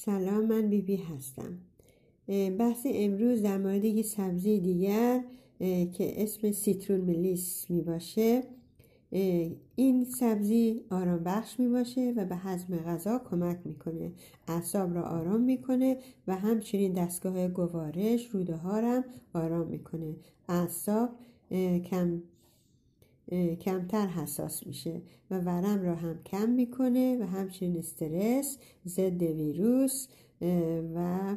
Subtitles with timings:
[0.00, 1.58] سلام من بیبی بی هستم.
[2.58, 5.24] بحث امروز در مورد یک سبزی دیگر
[5.92, 8.42] که اسم سیترون ملیس می باشه.
[9.76, 14.12] این سبزی آرام بخش می باشه و به هضم غذا کمک می‌کنه
[14.48, 19.04] اعصاب را آرام می‌کنه و همچنین دستگاه گوارش روده ها هم
[19.34, 20.16] آرام می‌کنه
[20.48, 21.10] اعصاب
[21.90, 22.22] کم
[23.60, 30.08] کمتر حساس میشه و ورم را هم کم می‌کنه و همچنین استرس ضد ویروس
[30.94, 31.36] و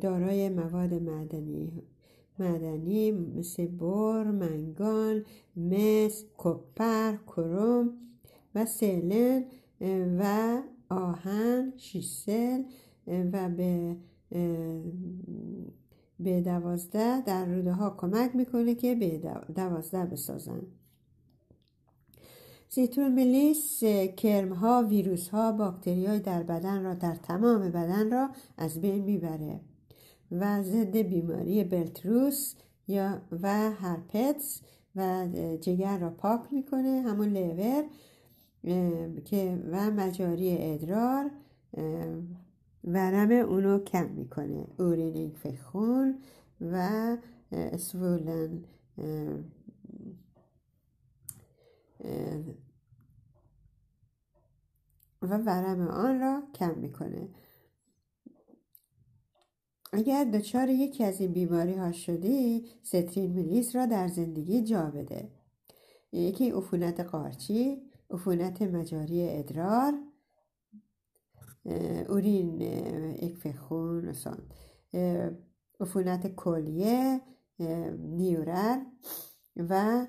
[0.00, 1.82] دارای مواد معدنی
[2.38, 5.24] معدنی مثل بر، منگان،
[5.56, 7.92] مس، کپر، کروم
[8.54, 9.44] و سلن
[10.18, 12.62] و آهن، شیسل
[13.06, 13.96] و به
[16.20, 19.20] به دوازده در روده ها کمک می‌کنه که به
[19.54, 20.62] دوازده بسازن.
[22.72, 23.84] زیتون ملیس
[24.16, 29.04] کرم ها ویروس ها باکتری های در بدن را در تمام بدن را از بین
[29.04, 29.60] می‌بره
[30.30, 32.54] و ضد بیماری بلتروس
[32.88, 34.60] یا و هرپتس
[34.96, 35.28] و
[35.60, 37.02] جگر را پاک می‌کنه.
[37.06, 37.84] همون لیور
[39.24, 41.30] که و مجاری ادرار
[42.84, 44.66] ورم اونو کم می‌کنه.
[44.78, 46.18] اورینینگ فخون
[46.60, 47.16] و
[47.78, 48.64] سوولن
[55.22, 57.28] و ورم آن را کم می‌کنه.
[59.92, 65.32] اگر دچار یکی از این بیماری ها شدی سترین ملیس را در زندگی جا بده.
[66.12, 69.94] یکی عفونت قارچی عفونت مجاری ادرار
[72.08, 72.62] اورین
[73.22, 74.14] اکفخون
[75.80, 77.20] عفونت کلیه
[77.98, 78.78] نیورر
[79.56, 80.06] و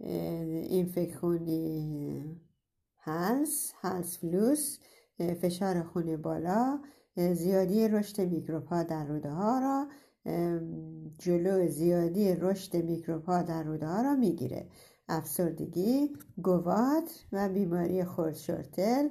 [0.00, 1.46] اینفکشن
[2.98, 4.78] هلس هلس فلوس
[5.18, 6.80] فشار خون بالا
[7.16, 9.88] زیادی رشد میکروب ها در روده ها را
[11.18, 14.68] جلو زیادی رشد میکروب ها در روده ها را می‌گیره.
[15.08, 19.08] افسردگی گوات و بیماری خردشورتل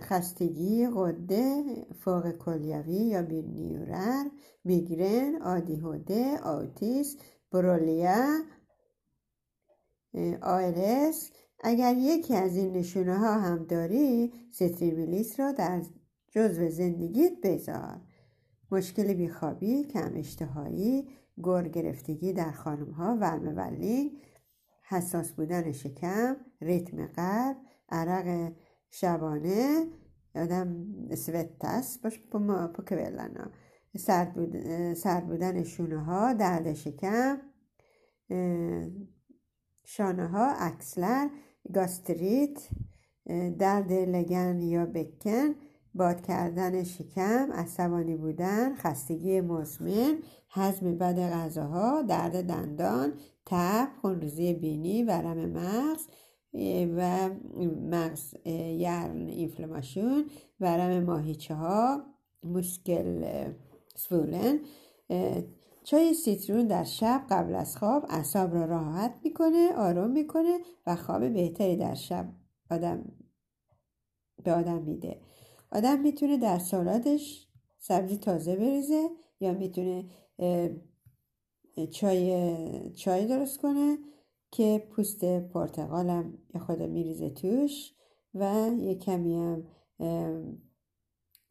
[0.00, 1.64] خستگی قده
[2.00, 4.24] فوق کلیوی یا نیورر
[4.64, 7.16] میگرن آدیهوده آوتیس
[7.52, 8.42] برولیا
[10.42, 11.30] آیرس
[11.60, 15.82] اگر یکی از این نشونه ها هم داری ستریمیلیس را در
[16.30, 18.00] جزو زندگیت بذار.
[18.70, 21.08] مشکل بیخوابی، کم اشتهایی،
[21.44, 23.40] گر گرفتگی در خانم ها و
[24.88, 27.56] حساس بودن شکم، ریتم قلب،
[27.88, 28.52] عرق
[28.90, 29.86] شبانه
[30.34, 33.50] آدم سوتس باش پا کبلنا
[34.94, 37.38] سرد بودن شونه ها درد شکم
[39.84, 41.28] شانه ها اکسلر
[41.74, 42.68] گاستریت
[43.58, 45.54] درد لگن یا بکن
[45.94, 50.18] باد کردن شکم عصبانی بودن خستگی مزمن
[50.50, 53.12] هضم بد غذاها درد دندان
[53.46, 56.06] تب خونریزی بینی ورم مغز
[56.96, 57.30] و
[57.90, 60.24] مغز یرن اینفلاماشون
[60.60, 62.02] ورم ماهیچه ها
[62.44, 63.24] موسکل
[63.94, 64.58] سفولن
[65.84, 71.32] چای سیترون در شب قبل از خواب اعصاب را راحت می‌کنه آروم می‌کنه و خواب
[71.32, 72.28] بهتری در شب
[72.70, 73.12] آدم
[74.44, 75.20] به آدم میده.
[75.72, 79.08] آدم می‌تونه در سالادش سبزی تازه بریزه
[79.40, 80.04] یا می‌تونه
[81.90, 83.98] چای چای درست کنه
[84.50, 87.94] که پوست پرتقالم خود میریزه توش
[88.34, 89.64] و یه کمی هم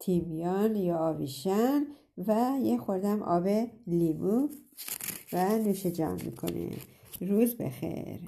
[0.04, 1.86] تیمیان یا آویشن
[2.18, 3.48] و یه خوردم آب
[3.86, 4.48] لیمو
[5.32, 6.70] و نوش جان می‌کنه.
[7.20, 8.18] روز بخیر.